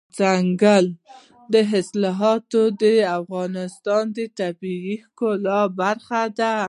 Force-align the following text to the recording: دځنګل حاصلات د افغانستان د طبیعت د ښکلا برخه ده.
دځنګل 0.17 0.85
حاصلات 1.71 2.51
د 2.79 2.83
افغانستان 3.19 4.03
د 4.15 4.17
طبیعت 4.39 4.97
د 5.05 5.05
ښکلا 5.05 5.61
برخه 5.79 6.21
ده. 6.37 6.55